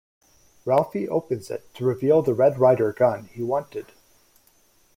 [0.65, 3.85] Ralphie opens it to reveal the Red Ryder gun he wanted.